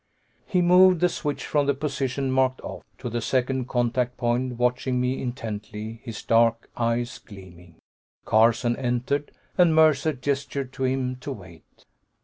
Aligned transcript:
He 0.47 0.63
moved 0.63 0.99
the 0.99 1.09
switch 1.09 1.45
from 1.45 1.67
the 1.67 1.75
position 1.75 2.31
marked 2.31 2.59
"Off" 2.61 2.83
to 2.97 3.07
the 3.07 3.21
second 3.21 3.67
contact 3.67 4.17
point, 4.17 4.53
watching 4.57 4.99
me 4.99 5.21
intently, 5.21 6.01
his 6.03 6.23
dark 6.23 6.71
eyes 6.75 7.19
gleaming. 7.19 7.75
Carson 8.25 8.75
entered, 8.77 9.29
and 9.59 9.75
Mercer 9.75 10.13
gestured 10.13 10.73
to 10.73 10.85
him 10.85 11.17
to 11.17 11.31
wait. 11.33 11.85